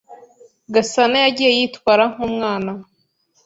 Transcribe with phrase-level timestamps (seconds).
[0.73, 2.71] Gasanayagiye yitwara nkumwana.